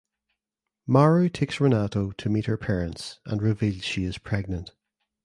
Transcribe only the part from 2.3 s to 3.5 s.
her parents and